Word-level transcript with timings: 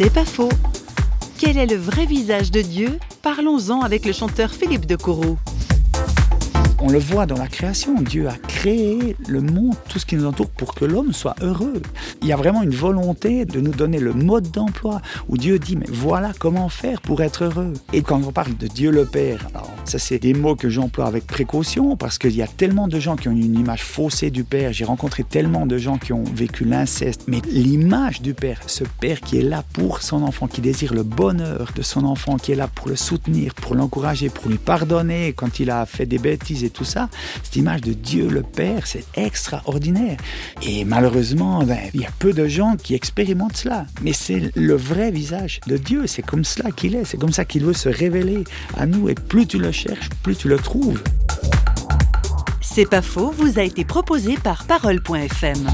C'est 0.00 0.14
pas 0.14 0.24
faux. 0.24 0.48
Quel 1.38 1.58
est 1.58 1.66
le 1.66 1.74
vrai 1.74 2.06
visage 2.06 2.52
de 2.52 2.62
Dieu? 2.62 3.00
Parlons-en 3.20 3.80
avec 3.80 4.06
le 4.06 4.12
chanteur 4.12 4.52
Philippe 4.52 4.86
de 4.86 4.94
Corot. 4.94 5.36
On 6.78 6.88
le 6.88 7.00
voit 7.00 7.26
dans 7.26 7.36
la 7.36 7.48
création. 7.48 8.00
Dieu 8.00 8.28
a 8.28 8.36
créé 8.36 9.16
le 9.26 9.40
monde, 9.40 9.74
tout 9.88 9.98
ce 9.98 10.06
qui 10.06 10.14
nous 10.14 10.26
entoure, 10.26 10.50
pour 10.50 10.76
que 10.76 10.84
l'homme 10.84 11.12
soit 11.12 11.34
heureux. 11.40 11.82
Il 12.22 12.28
y 12.28 12.32
a 12.32 12.36
vraiment 12.36 12.62
une 12.62 12.76
volonté 12.76 13.44
de 13.44 13.60
nous 13.60 13.72
donner 13.72 13.98
le 13.98 14.12
mode 14.12 14.52
d'emploi 14.52 15.02
où 15.28 15.36
Dieu 15.36 15.58
dit, 15.58 15.74
mais 15.74 15.88
voilà 15.88 16.30
comment 16.38 16.68
faire 16.68 17.00
pour 17.00 17.20
être 17.20 17.42
heureux. 17.42 17.72
Et 17.92 18.02
quand 18.02 18.22
on 18.24 18.30
parle 18.30 18.56
de 18.56 18.68
Dieu 18.68 18.92
le 18.92 19.04
Père, 19.04 19.48
alors 19.52 19.67
ça 19.88 19.98
c'est 19.98 20.18
des 20.18 20.34
mots 20.34 20.56
que 20.56 20.68
j'emploie 20.68 21.06
avec 21.06 21.26
précaution 21.26 21.96
parce 21.96 22.18
qu'il 22.18 22.36
y 22.36 22.42
a 22.42 22.46
tellement 22.46 22.88
de 22.88 23.00
gens 23.00 23.16
qui 23.16 23.28
ont 23.28 23.32
une 23.32 23.58
image 23.58 23.82
faussée 23.82 24.30
du 24.30 24.44
Père. 24.44 24.72
J'ai 24.72 24.84
rencontré 24.84 25.24
tellement 25.24 25.66
de 25.66 25.78
gens 25.78 25.98
qui 25.98 26.12
ont 26.12 26.24
vécu 26.24 26.64
l'inceste. 26.64 27.24
Mais 27.26 27.40
l'image 27.50 28.20
du 28.20 28.34
Père, 28.34 28.60
ce 28.66 28.84
Père 29.00 29.20
qui 29.20 29.38
est 29.38 29.42
là 29.42 29.64
pour 29.72 30.02
son 30.02 30.22
enfant, 30.22 30.46
qui 30.46 30.60
désire 30.60 30.94
le 30.94 31.02
bonheur 31.02 31.72
de 31.74 31.82
son 31.82 32.04
enfant, 32.04 32.36
qui 32.36 32.52
est 32.52 32.54
là 32.54 32.68
pour 32.68 32.88
le 32.88 32.96
soutenir, 32.96 33.54
pour 33.54 33.74
l'encourager, 33.74 34.28
pour 34.28 34.48
lui 34.48 34.58
pardonner 34.58 35.32
quand 35.32 35.60
il 35.60 35.70
a 35.70 35.86
fait 35.86 36.06
des 36.06 36.18
bêtises 36.18 36.70
tout 36.72 36.84
ça, 36.84 37.08
cette 37.42 37.56
image 37.56 37.80
de 37.80 37.92
Dieu 37.92 38.28
le 38.28 38.42
Père, 38.42 38.86
c'est 38.86 39.04
extraordinaire. 39.14 40.18
Et 40.62 40.84
malheureusement, 40.84 41.62
ben, 41.64 41.78
il 41.94 42.00
y 42.00 42.06
a 42.06 42.10
peu 42.18 42.32
de 42.32 42.46
gens 42.46 42.76
qui 42.76 42.94
expérimentent 42.94 43.56
cela. 43.56 43.86
Mais 44.02 44.12
c'est 44.12 44.50
le 44.54 44.74
vrai 44.74 45.10
visage 45.10 45.60
de 45.66 45.76
Dieu, 45.76 46.06
c'est 46.06 46.22
comme 46.22 46.44
cela 46.44 46.70
qu'il 46.70 46.94
est, 46.94 47.04
c'est 47.04 47.18
comme 47.18 47.32
ça 47.32 47.44
qu'il 47.44 47.64
veut 47.64 47.72
se 47.72 47.88
révéler 47.88 48.44
à 48.76 48.86
nous. 48.86 49.08
Et 49.08 49.14
plus 49.14 49.46
tu 49.46 49.58
le 49.58 49.72
plus 50.22 50.36
tu 50.36 50.48
le 50.48 50.56
trouves. 50.56 51.02
C'est 52.60 52.88
pas 52.88 53.02
faux, 53.02 53.32
vous 53.36 53.58
a 53.58 53.62
été 53.62 53.84
proposé 53.84 54.36
par 54.36 54.64
Parole.fm. 54.64 55.66